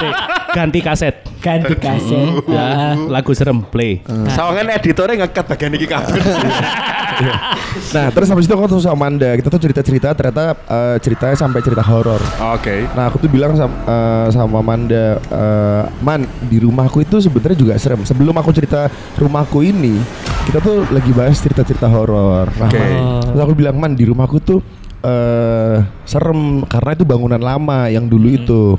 Si, 0.00 0.08
Ganti 0.56 0.80
kaset. 0.80 1.20
Ganti 1.44 1.76
kaset. 1.76 2.40
Ya, 2.48 2.96
lagu 2.96 3.36
serem, 3.36 3.60
play. 3.68 4.00
Sawangan 4.32 4.72
editornya 4.72 5.28
ngekat 5.28 5.44
bagian 5.44 5.76
iki 5.76 5.84
kabeh. 5.84 6.16
nah 7.96 8.06
terus 8.10 8.28
habis 8.30 8.44
itu 8.48 8.54
aku 8.54 8.66
tuh 8.66 8.82
sama 8.82 9.08
Manda 9.08 9.32
kita 9.36 9.48
tuh 9.48 9.60
cerita 9.60 9.80
cerita 9.80 10.08
ternyata 10.12 10.56
eh, 10.56 10.96
ceritanya 11.00 11.36
sampai 11.36 11.60
cerita 11.64 11.82
horor 11.84 12.20
Oke. 12.40 12.88
Nah 12.96 13.08
aku 13.08 13.16
tuh 13.20 13.30
bilang 13.30 13.52
sama, 13.54 13.74
eh, 13.84 14.26
sama 14.32 14.60
Manda, 14.64 15.20
eh, 15.20 15.82
Man 16.00 16.24
di 16.48 16.58
rumahku 16.60 17.04
itu 17.04 17.20
sebenarnya 17.20 17.58
juga 17.58 17.74
serem. 17.76 18.02
Sebelum 18.02 18.32
aku 18.36 18.50
cerita 18.56 18.88
rumahku 19.20 19.60
ini, 19.60 20.00
kita 20.48 20.58
tuh 20.60 20.88
lagi 20.88 21.10
bahas 21.12 21.36
cerita-cerita 21.38 21.86
horor. 21.86 22.48
Nah, 22.56 22.68
Oke. 22.70 22.78
Man, 22.80 23.02
terus 23.24 23.40
aku 23.44 23.54
bilang 23.56 23.76
Man 23.76 23.92
di 23.94 24.04
rumahku 24.08 24.40
tuh 24.40 24.60
eh 25.00 25.80
serem 26.04 26.60
karena 26.68 26.90
itu 26.92 27.04
bangunan 27.08 27.40
lama 27.40 27.88
yang 27.88 28.04
dulu 28.08 28.28
itu. 28.28 28.76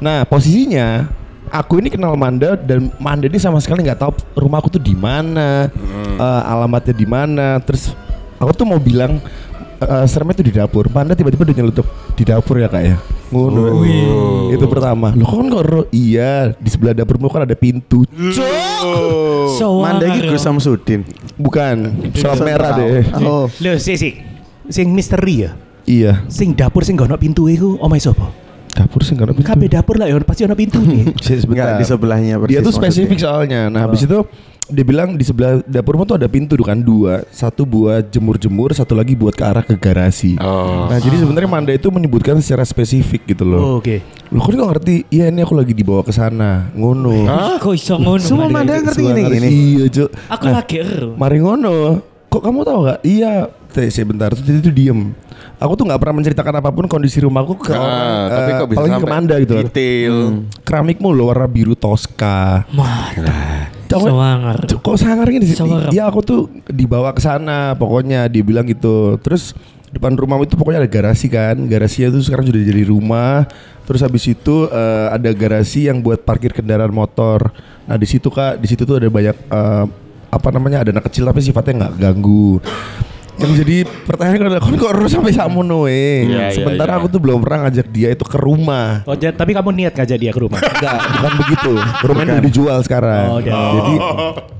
Nah 0.00 0.24
posisinya 0.24 1.04
aku 1.50 1.82
ini 1.82 1.90
kenal 1.90 2.14
Manda 2.14 2.54
dan 2.54 2.88
Manda 3.02 3.26
ini 3.26 3.36
sama 3.36 3.58
sekali 3.58 3.82
nggak 3.82 4.00
tahu 4.00 4.12
rumahku 4.38 4.70
tuh 4.70 4.82
di 4.82 4.94
mana, 4.94 5.68
eh, 6.16 6.42
alamatnya 6.46 6.94
di 6.94 7.06
mana. 7.06 7.58
Terus 7.60 7.92
aku 8.38 8.54
tuh 8.54 8.66
mau 8.66 8.78
bilang 8.78 9.18
eh, 9.82 10.04
seremnya 10.06 10.38
tuh 10.38 10.46
di 10.46 10.54
dapur. 10.54 10.86
Manda 10.88 11.18
tiba-tiba 11.18 11.44
udah 11.44 11.56
nyelutup 11.58 11.86
di 12.14 12.22
dapur 12.24 12.56
ya 12.62 12.70
kak 12.70 12.82
ya. 12.86 12.96
Ngono. 13.30 13.82
Itu 14.50 14.66
pertama. 14.66 15.14
Loh 15.14 15.26
kok 15.26 15.42
kok 15.50 15.62
ro- 15.66 15.88
iya 15.94 16.50
di 16.58 16.70
sebelah 16.70 16.94
dapurmu 16.94 17.30
kan 17.30 17.46
ada 17.46 17.54
pintu. 17.58 18.02
So, 19.60 19.82
Manda 19.82 20.08
iki 20.08 20.30
Gus 20.30 20.42
Samsudin. 20.42 21.04
Bukan. 21.36 22.10
Soal 22.16 22.38
merah 22.40 22.78
deh. 22.78 23.04
Oh. 23.20 23.46
Lho, 23.60 23.76
sih 23.76 23.98
sih. 23.98 24.18
Sing 24.70 24.90
misteri 24.94 25.46
ya. 25.46 25.50
Iya. 25.86 26.12
Sing 26.30 26.54
dapur 26.54 26.86
sing 26.86 26.94
gak 26.94 27.18
pintu 27.18 27.50
iku 27.50 27.74
omahe 27.82 27.98
sapa? 27.98 28.30
Dapur 28.74 29.00
sih 29.02 29.12
nggak 29.18 29.26
ada 29.26 29.34
pintu. 29.34 29.66
Dapur 29.70 29.94
lah 29.98 30.06
ya 30.06 30.14
pasti 30.22 30.42
ono 30.46 30.54
pintu 30.54 30.78
nih. 30.80 31.12
Sebentar. 31.24 31.50
Enggak 31.50 31.70
di 31.78 31.84
sebelahnya 31.86 32.34
persis. 32.38 32.52
Dia 32.54 32.60
tuh 32.60 32.72
maksudnya. 32.72 32.90
spesifik 32.90 33.18
soalnya. 33.18 33.60
Nah, 33.68 33.80
habis 33.86 34.02
itu 34.06 34.18
dia 34.70 34.86
bilang 34.86 35.18
di 35.18 35.26
sebelah 35.26 35.58
dapurmu 35.66 36.06
tuh 36.06 36.14
ada 36.14 36.30
pintu 36.30 36.54
kan 36.62 36.78
dua, 36.78 37.26
satu 37.34 37.66
buat 37.66 38.06
jemur-jemur, 38.06 38.70
satu 38.70 38.94
lagi 38.94 39.18
buat 39.18 39.34
ke 39.34 39.42
arah 39.42 39.66
ke 39.66 39.74
garasi. 39.74 40.38
Oh. 40.38 40.86
Nah, 40.86 41.02
jadi 41.02 41.26
sebenarnya 41.26 41.50
Manda 41.50 41.74
itu 41.74 41.90
menyebutkan 41.90 42.38
secara 42.38 42.62
spesifik 42.62 43.26
gitu 43.26 43.42
Oh, 43.42 43.50
loh. 43.50 43.60
Oke. 43.82 43.98
Lo 44.30 44.38
kok 44.38 44.54
nggak 44.54 44.70
ngerti? 44.78 44.94
Iya 45.10 45.34
ini 45.34 45.42
aku 45.42 45.58
lagi 45.58 45.74
dibawa 45.74 46.06
ke 46.06 46.14
sana, 46.14 46.70
ngono. 46.78 47.26
Kok 47.58 47.74
iso 47.74 47.98
ngono? 47.98 48.22
Semua 48.22 48.46
Manda 48.46 48.78
ngerti 48.78 49.02
ini 49.02 49.22
gini. 49.26 49.48
Iya, 49.50 49.84
Cuk. 49.90 50.10
Aku 50.30 50.44
lagi 50.46 50.76
ero. 50.78 51.18
Mari 51.18 51.42
ngono. 51.42 51.98
Kok 52.30 52.42
kamu 52.46 52.58
tahu 52.62 52.78
gak? 52.86 52.98
Iya. 53.02 53.50
Teh, 53.70 53.86
sebentar. 53.86 54.30
Terus 54.30 54.42
dia 54.42 54.58
tuh 54.60 54.74
diem. 54.74 55.14
Aku 55.56 55.72
tuh 55.72 55.84
nggak 55.84 55.96
pernah 55.96 56.16
menceritakan 56.16 56.54
apa 56.56 56.70
pun 56.70 56.84
kondisi 56.84 57.20
rumahku 57.20 57.54
ke 57.54 57.70
Ah, 57.70 57.78
orang. 57.78 58.10
tapi 58.26 58.50
eh, 58.50 58.54
kok 58.56 58.66
bisa 58.66 58.76
apalagi 58.76 58.90
ke 58.90 58.96
sampai 58.98 59.12
Manda 59.12 59.34
gitu. 59.38 59.54
detail. 59.60 60.14
Hmm. 60.26 60.38
Keramikmu 60.60 61.08
loh 61.10 61.26
warna 61.28 61.46
biru 61.46 61.74
Tosca. 61.74 62.66
Cowok- 63.86 64.08
Sewangar. 64.08 64.58
Cuk, 64.66 64.78
Kok 64.80 64.96
sangar 64.96 65.26
gini 65.26 65.44
sih? 65.44 65.54
Sangar. 65.54 65.90
Ya 65.90 66.06
aku 66.06 66.20
tuh 66.20 66.40
dibawa 66.66 67.10
ke 67.10 67.18
sana 67.18 67.74
pokoknya 67.74 68.26
dia 68.26 68.40
bilang 68.40 68.62
gitu. 68.64 69.18
Terus 69.18 69.54
depan 69.90 70.14
rumah 70.14 70.38
itu 70.38 70.54
pokoknya 70.54 70.80
ada 70.80 70.90
garasi 70.90 71.26
kan. 71.26 71.58
Garasinya 71.64 72.10
tuh 72.10 72.22
sekarang 72.22 72.46
sudah 72.46 72.60
jadi 72.60 72.82
rumah. 72.84 73.46
Terus 73.84 74.00
habis 74.00 74.22
itu 74.24 74.66
eh, 74.66 75.06
ada 75.10 75.30
garasi 75.30 75.86
yang 75.86 75.98
buat 75.98 76.22
parkir 76.22 76.50
kendaraan 76.50 76.90
motor. 76.90 77.50
Nah, 77.84 77.94
di 77.94 78.06
situ 78.06 78.26
Kak, 78.26 78.56
di 78.56 78.66
situ 78.66 78.82
tuh 78.82 78.96
ada 78.96 79.06
banyak 79.06 79.36
eh, 79.36 79.84
apa 80.28 80.48
namanya? 80.48 80.80
Ada 80.80 80.90
anak 80.92 81.06
kecil 81.06 81.22
tapi 81.24 81.38
sifatnya 81.38 81.84
nggak 81.84 81.94
ganggu. 82.00 82.62
Yang 83.40 83.52
jadi 83.64 83.76
pertanyaan 84.04 84.40
adalah 84.46 84.60
kok 84.60 84.76
kok 84.76 84.90
harus 84.92 85.10
sampai 85.10 85.32
samono 85.32 85.88
eh. 85.88 86.28
Iya, 86.28 86.52
iya, 86.52 86.54
Sementara 86.54 86.92
iya. 86.94 86.98
aku 87.00 87.06
tuh 87.08 87.20
belum 87.20 87.38
pernah 87.40 87.58
ngajak 87.66 87.86
dia 87.88 88.08
itu 88.12 88.24
ke 88.24 88.38
rumah. 88.38 89.00
Oh, 89.08 89.16
tapi 89.16 89.50
kamu 89.56 89.70
niat 89.72 89.92
ngajak 89.96 90.18
dia 90.20 90.32
ke 90.32 90.40
rumah. 90.40 90.60
Enggak, 90.76 90.98
bukan 91.00 91.32
begitu. 91.46 91.72
Rumahnya 92.04 92.32
udah 92.36 92.44
dijual 92.44 92.78
sekarang. 92.84 93.26
Oh, 93.32 93.38
udah. 93.40 93.64
Jadi 93.72 93.94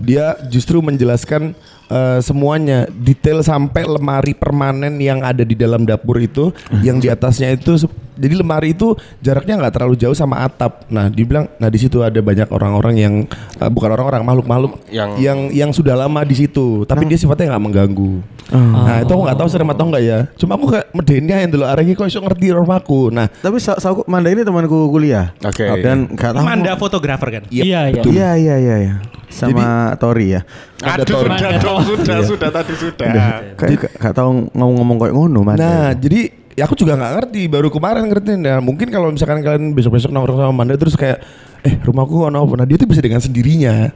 dia 0.00 0.26
justru 0.48 0.80
menjelaskan 0.80 1.52
eh, 1.92 2.18
semuanya 2.24 2.88
detail 2.88 3.44
sampai 3.44 3.84
lemari 3.84 4.32
permanen 4.32 4.96
yang 4.96 5.20
ada 5.20 5.44
di 5.44 5.52
dalam 5.52 5.84
dapur 5.84 6.16
itu, 6.16 6.50
yang 6.80 6.96
di 6.96 7.12
atasnya 7.12 7.52
itu 7.52 7.76
jadi 8.20 8.34
lemari 8.36 8.76
itu 8.76 8.92
jaraknya 9.18 9.56
nggak 9.56 9.72
terlalu 9.72 9.96
jauh 9.96 10.12
sama 10.12 10.44
atap. 10.44 10.84
Nah, 10.86 11.08
dibilang, 11.08 11.48
nah 11.56 11.72
di 11.72 11.80
situ 11.80 12.04
ada 12.04 12.20
banyak 12.20 12.52
orang-orang 12.52 12.94
yang 12.94 13.14
eh, 13.56 13.70
bukan 13.72 13.90
orang-orang, 13.90 14.20
makhluk-makhluk 14.20 14.72
Yang- 14.92 15.16
yang 15.16 15.38
yang 15.48 15.70
sudah 15.72 15.96
lama 15.96 16.20
di 16.20 16.36
situ, 16.36 16.84
tapi 16.84 17.08
dia 17.08 17.16
sifatnya 17.16 17.56
nggak 17.56 17.64
mengganggu. 17.64 18.20
Nah, 18.50 19.00
itu 19.00 19.10
aku 19.10 19.22
nggak 19.24 19.38
tahu 19.38 19.48
serem 19.48 19.70
atau 19.70 19.84
enggak 19.86 20.02
ya. 20.02 20.18
Cuma 20.34 20.58
aku 20.58 20.74
kayak 20.74 20.90
medenya 20.90 21.36
yang 21.38 21.50
dulu 21.50 21.64
arahnya 21.64 21.94
kok 21.94 22.06
iso 22.06 22.20
ngerti 22.20 22.50
rumahku. 22.50 23.08
Nah, 23.08 23.30
Tapi 23.30 23.56
sa 23.62 23.78
sa- 23.78 23.94
Manda 24.10 24.26
ini 24.28 24.42
temanku 24.42 24.90
kuliah. 24.90 25.30
Oke. 25.40 25.62
Dan 25.80 26.10
gak 26.18 26.34
tahu. 26.34 26.42
Manda 26.42 26.74
fotografer 26.74 27.28
kan? 27.30 27.42
Iya, 27.46 27.94
iya. 27.94 28.02
Iya 28.02 28.30
iya 28.34 28.54
iya 28.58 28.76
iya. 28.82 28.94
Sama 29.30 29.94
Tori 29.94 30.34
ya. 30.34 30.42
ada 30.82 31.06
Aduh, 31.06 31.22
Tori. 31.22 31.30
sudah 31.30 31.52
dong, 31.62 31.80
sudah, 31.86 32.18
sudah 32.26 32.48
tadi 32.50 32.74
sudah. 32.74 33.06
Kayak 33.54 33.94
gak, 33.94 34.14
tahu 34.18 34.50
ngomong-ngomong 34.50 34.96
kayak 34.98 35.14
ngono 35.14 35.40
Manda. 35.46 35.62
Nah, 35.62 35.88
jadi 35.94 36.34
ya 36.60 36.68
aku 36.68 36.76
juga 36.76 36.92
nggak 36.92 37.12
ngerti, 37.16 37.42
baru 37.48 37.72
kemarin 37.72 38.04
ngerti. 38.04 38.36
Nah, 38.36 38.60
mungkin 38.60 38.92
kalau 38.92 39.08
misalkan 39.08 39.40
kalian 39.40 39.72
besok-besok 39.72 40.12
nongkrong 40.12 40.44
sama 40.44 40.52
Manda 40.52 40.76
terus 40.76 40.92
kayak 40.92 41.24
eh 41.64 41.80
rumahku 41.80 42.28
ono 42.28 42.44
apa? 42.44 42.54
Nah, 42.60 42.66
dia 42.68 42.76
tuh 42.76 42.84
bisa 42.84 43.00
dengan 43.00 43.24
sendirinya 43.24 43.88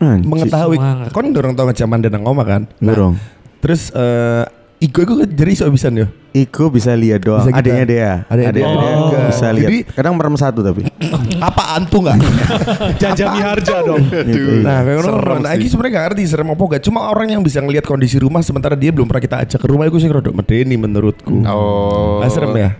Anjir. 0.00 0.24
mengetahui. 0.24 0.80
semangat. 0.80 1.08
Kon 1.12 1.28
dorong 1.36 1.52
tau 1.52 1.68
nggak 1.68 1.84
Manda 1.84 2.08
nang 2.08 2.24
oma 2.24 2.40
kan? 2.48 2.64
Dorong. 2.80 3.20
Terus 3.60 3.92
eh 3.92 4.48
Igo 4.76 5.08
Igo 5.08 5.14
jadi 5.24 5.56
iso 5.56 5.64
bisan 5.72 5.96
ya. 5.96 6.06
Iku 6.36 6.68
bisa 6.68 6.92
lihat 6.92 7.24
doang. 7.24 7.40
Bisa 7.40 7.48
kita- 7.48 7.64
Adiknya 7.64 7.84
dia. 7.88 8.10
Adiknya 8.28 8.52
dia. 8.52 8.66
Oh. 8.68 9.08
dia 9.08 9.20
bisa 9.32 9.46
lihat. 9.48 9.70
Jadi- 9.72 9.82
Kadang 9.88 10.14
merem 10.20 10.36
satu 10.36 10.60
tapi. 10.60 10.84
Apaan 11.48 11.88
tuh 11.88 12.04
nggak? 12.04 12.16
Jajami 13.00 13.40
harja 13.40 13.80
dong. 13.80 14.04
Gitu. 14.04 14.60
Nah, 14.60 14.84
kayak 14.84 14.96
ngono. 15.00 15.08
Serem 15.16 15.36
Nah, 15.40 15.52
ini 15.56 15.64
sebenarnya 15.64 15.92
gak 15.96 16.04
ngerti 16.12 16.22
serem 16.28 16.48
apa 16.52 16.62
gak. 16.76 16.82
Cuma 16.84 17.08
orang 17.08 17.26
yang 17.32 17.40
bisa 17.40 17.64
ngelihat 17.64 17.88
kondisi 17.88 18.20
rumah 18.20 18.44
sementara 18.44 18.76
dia 18.76 18.92
belum 18.92 19.08
pernah 19.08 19.24
kita 19.24 19.36
ajak 19.48 19.56
ke 19.56 19.66
rumah 19.66 19.88
itu 19.88 19.96
sih 19.96 20.12
rodok 20.12 20.36
medeni 20.36 20.76
menurutku. 20.76 21.40
Oh. 21.48 22.20
Nah, 22.20 22.28
serem 22.28 22.52
ya? 22.52 22.70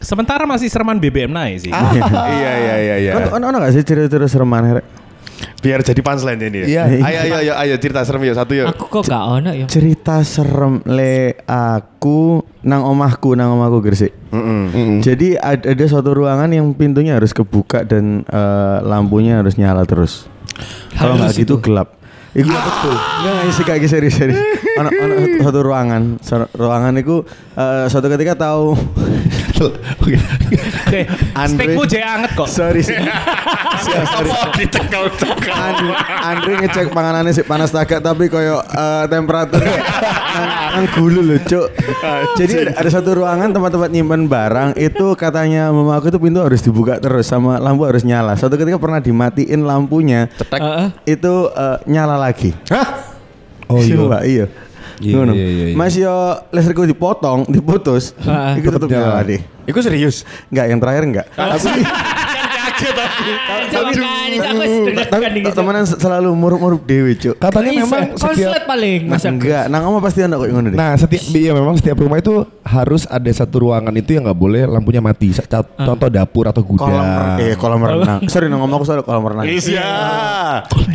Sementara 0.00 0.48
masih 0.48 0.66
sereman 0.66 0.96
BBM 0.96 1.30
naik 1.30 1.68
sih. 1.68 1.72
iya 2.34 2.52
iya 2.56 2.76
iya 2.80 2.96
iya. 2.98 3.12
Kan 3.12 3.38
ono 3.38 3.52
ono 3.52 3.56
gak 3.60 3.76
sih 3.76 3.84
cerita-cerita 3.84 4.24
sereman? 4.26 4.80
Biar 5.62 5.78
jadi 5.86 6.02
punchline 6.02 6.42
ini 6.42 6.58
ya. 6.66 6.90
Iya. 6.90 7.06
Ayo 7.06 7.18
ayo 7.22 7.34
ayo 7.38 7.52
ayo 7.54 7.74
cerita 7.78 8.02
serem 8.02 8.26
yuk 8.26 8.34
satu 8.34 8.52
yuk. 8.58 8.66
Aku 8.66 8.90
kok 8.90 9.06
gak 9.06 9.22
ono 9.22 9.54
ya. 9.54 9.70
Cerita 9.70 10.18
serem 10.26 10.82
le 10.90 11.38
aku 11.46 12.42
nang 12.66 12.82
omahku 12.82 13.38
nang 13.38 13.54
omahku 13.54 13.78
Gresik. 13.78 14.10
Jadi 15.06 15.38
ada, 15.38 15.62
ada 15.62 15.84
suatu 15.86 16.10
ruangan 16.18 16.50
yang 16.50 16.66
pintunya 16.74 17.14
harus 17.14 17.30
kebuka 17.30 17.86
dan 17.86 18.26
eh, 18.26 18.78
lampunya 18.82 19.38
harus 19.38 19.54
nyala 19.54 19.86
terus. 19.86 20.26
Kalau 20.98 21.14
nggak 21.14 21.38
gitu 21.38 21.62
gelap. 21.62 21.94
Iku 22.34 22.50
betul. 22.50 22.96
Enggak 22.96 23.32
nggak 23.38 23.54
sih 23.54 23.64
kayak 23.64 23.86
serius 23.86 24.14
serius. 24.18 24.40
Ono 24.72 24.88
ono 24.88 25.14
satu, 25.20 25.36
satu 25.44 25.58
ruangan, 25.60 26.02
ruangan 26.56 26.94
itu 26.96 27.24
eh, 27.56 27.84
suatu 27.92 28.06
ketika 28.08 28.32
tahu 28.38 28.72
Oke. 29.62 30.18
Oke, 30.82 31.00
steakmu 31.46 31.86
jaya 31.86 32.18
anget 32.18 32.34
kok. 32.34 32.50
sorry 32.50 32.82
sih. 32.82 32.98
sorry. 33.86 34.30
Andre, 35.54 35.94
Andre 36.18 36.52
ngecek 36.66 36.90
panganannya 36.90 37.30
sih 37.30 37.44
panas 37.46 37.70
tagak 37.70 38.02
tapi 38.02 38.26
koyo 38.26 38.58
eh, 38.58 39.04
temperatur 39.06 39.62
nang, 39.62 40.50
nang 40.82 40.86
gulu 40.98 41.38
cuk. 41.46 41.66
Jadi 42.38 42.52
ada, 42.68 42.82
ada 42.82 42.90
satu 42.90 43.22
ruangan 43.22 43.54
tempat-tempat 43.54 43.90
nyimpan 43.92 44.26
barang 44.26 44.68
itu 44.80 45.06
katanya 45.14 45.70
mama 45.70 45.94
aku 45.94 46.10
tuh 46.10 46.18
pintu 46.18 46.42
harus 46.42 46.60
dibuka 46.64 46.98
terus 46.98 47.30
sama 47.30 47.62
lampu 47.62 47.86
harus 47.86 48.02
nyala. 48.02 48.34
Suatu 48.34 48.58
ketika 48.58 48.82
pernah 48.82 48.98
dimatiin 48.98 49.62
lampunya, 49.62 50.26
Heeh. 50.50 50.86
itu 51.06 51.34
eh, 51.54 51.78
nyala 51.86 52.18
lagi. 52.18 52.50
Hah? 52.66 53.11
Oh 53.72 53.80
iya. 53.80 53.96
Sumpah, 53.96 54.22
iya. 54.22 54.46
Iya, 55.00 55.14
Ngono. 55.16 55.32
iya, 55.32 55.46
iya, 55.48 55.64
iya. 55.72 55.76
Mas 55.76 55.96
yo 55.96 56.12
listrikku 56.52 56.84
dipotong, 56.84 57.48
diputus, 57.48 58.12
Ah, 58.22 58.54
itu 58.54 58.68
tetap 58.68 58.86
nyala 58.86 59.24
deh. 59.24 59.40
Iku 59.64 59.80
serius. 59.80 60.22
Enggak, 60.52 60.66
yang 60.68 60.78
terakhir 60.78 61.02
enggak. 61.02 61.26
Tapi 62.82 63.94
kan, 63.94 64.02
aku 64.42 64.62
tapi 65.08 65.50
temenan 65.52 65.84
selalu 65.84 66.30
murup-murup 66.32 66.82
dewi, 66.82 67.14
Cuk. 67.14 67.34
Katanya 67.36 67.70
memang 67.78 68.14
konslet 68.14 68.48
setiap 68.48 68.64
paling 68.64 69.00
Nah, 69.04 69.18
enggak, 69.18 69.64
nang 69.68 69.82
oma 69.84 69.98
pasti 69.98 70.20
ada 70.20 70.34
kok 70.34 70.46
yang 70.46 70.56
ngono 70.56 70.68
deh. 70.70 70.78
Nah, 70.78 70.92
setiap 70.94 71.22
iya 71.30 71.52
memang 71.52 71.74
setiap 71.76 71.96
rumah 71.98 72.18
itu 72.18 72.34
harus 72.62 73.04
ada 73.06 73.28
satu 73.28 73.56
ruangan 73.60 73.92
itu 73.92 74.14
yang 74.14 74.24
nggak 74.24 74.38
boleh 74.38 74.62
lampunya 74.64 75.00
mati. 75.00 75.30
Ca- 75.32 75.64
Contoh 75.74 76.08
dapur 76.08 76.46
atau 76.46 76.62
kolam 76.62 76.78
gudang. 76.78 77.38
eh 77.40 77.54
kolam 77.56 77.80
renang. 77.80 78.20
Sorry 78.26 78.46
nang 78.46 78.60
oma 78.60 78.74
aku 78.74 78.84
soal 78.84 79.02
kolam 79.02 79.24
renang. 79.24 79.46
Iya. 79.46 79.90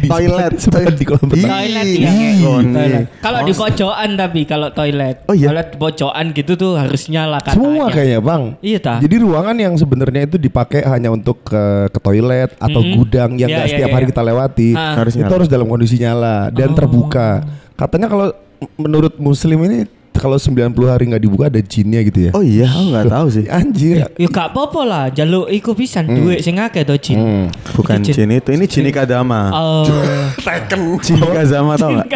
Toilet, 0.08 0.54
Sebenarnya 0.58 0.94
di 0.94 1.06
kolam 1.06 1.28
renang. 1.28 1.50
Toilet 1.50 1.88
ya. 1.94 2.12
Toilet. 2.38 3.04
Kalau 3.20 3.40
di 3.44 3.54
pojokan 3.54 4.10
tapi 4.16 4.42
kalau 4.44 4.68
toilet. 4.72 5.16
Oh 5.26 5.36
iya? 5.36 5.50
Toilet 5.50 5.70
pojokan 5.76 6.26
gitu 6.32 6.52
tuh 6.56 6.72
harus 6.76 7.02
nyala 7.08 7.40
katanya. 7.40 7.58
Semua 7.58 7.86
kayaknya 7.90 8.20
bang. 8.20 8.44
Iya, 8.60 8.80
ta? 8.80 8.96
Jadi 8.98 9.16
ruangan 9.18 9.56
yang 9.56 9.74
sebenarnya 9.76 10.22
itu 10.26 10.38
dipakai 10.38 10.82
hanya 10.84 11.10
untuk 11.10 11.44
ke, 11.78 11.94
ke 11.94 12.00
toilet 12.02 12.50
atau 12.58 12.82
Mm-mm. 12.82 12.98
gudang 12.98 13.38
yang 13.38 13.46
Iya, 13.48 13.56
nggak 13.56 13.68
iya, 13.70 13.74
setiap 13.78 13.90
iya, 13.90 13.96
hari 13.96 14.06
iya. 14.08 14.12
kita 14.12 14.22
lewati. 14.26 14.70
Ah. 14.74 14.94
Harus 14.98 15.14
itu 15.14 15.22
nyala. 15.22 15.36
harus 15.38 15.48
dalam 15.48 15.68
kondisi 15.70 15.96
nyala 16.02 16.50
dan 16.50 16.74
terbuka. 16.74 17.30
Katanya 17.78 18.08
kalau 18.10 18.28
menurut 18.74 19.14
Muslim 19.18 19.62
ini 19.64 19.86
kalau 20.18 20.34
90 20.34 20.74
hari 20.90 21.14
nggak 21.14 21.22
dibuka 21.22 21.46
ada 21.46 21.62
jinnya 21.62 22.02
gitu 22.02 22.20
ya. 22.26 22.32
Oh 22.34 22.42
iya, 22.42 22.66
aku 22.66 22.90
nggak 22.90 23.06
tahu 23.06 23.28
sih. 23.30 23.46
Anjir. 23.46 24.10
Ya 24.18 24.28
gak 24.28 24.50
apa-apa 24.50 24.82
lah, 24.82 25.04
jaluk 25.14 25.46
iku 25.46 25.78
pisan 25.78 26.10
Hmm. 26.10 26.18
duit 26.18 26.42
sing 26.42 26.58
akeh 26.58 26.82
to 26.82 26.98
Jin. 26.98 27.54
Bukan 27.78 28.02
Jin. 28.02 28.26
Jin 28.26 28.30
itu, 28.34 28.50
ini 28.50 28.66
Jin 28.66 28.90
Kadama. 28.90 29.54
Oh. 29.54 29.86
Jin 31.06 31.22
Kazama 31.22 31.78
tau 31.78 31.94
nggak? 31.94 32.10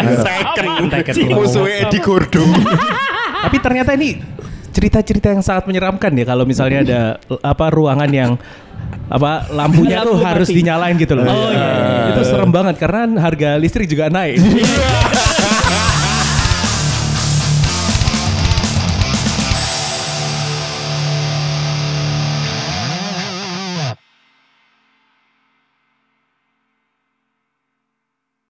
Musuhnya 1.29 1.85
Edi 1.85 2.01
Gordo. 2.01 2.41
Tapi 3.45 3.57
ternyata 3.61 3.93
ini 3.93 4.17
cerita-cerita 4.71 5.35
yang 5.35 5.43
sangat 5.43 5.67
menyeramkan 5.67 6.11
ya 6.15 6.25
kalau 6.25 6.43
misalnya 6.47 6.79
ada 6.83 7.01
apa 7.43 7.65
ruangan 7.69 8.09
yang 8.09 8.31
apa 9.11 9.51
lampunya 9.51 10.07
tuh 10.07 10.23
harus 10.23 10.47
dinyalain 10.47 10.95
gitu 10.95 11.19
loh. 11.19 11.27
Oh, 11.27 11.51
iya, 11.51 11.67
iya, 11.67 12.11
Itu 12.15 12.21
serem 12.23 12.47
banget 12.47 12.79
karena 12.79 13.07
harga 13.19 13.59
listrik 13.59 13.87
juga 13.91 14.07
naik. 14.07 14.39